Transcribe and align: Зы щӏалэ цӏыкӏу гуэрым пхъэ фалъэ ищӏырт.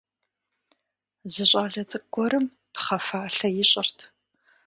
Зы 1.31 1.43
щӏалэ 1.49 1.83
цӏыкӏу 1.89 2.09
гуэрым 2.13 2.45
пхъэ 2.73 2.97
фалъэ 3.05 3.49
ищӏырт. 3.63 3.97